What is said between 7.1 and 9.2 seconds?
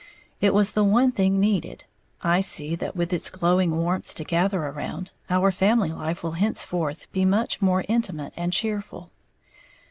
be much more intimate and cheerful.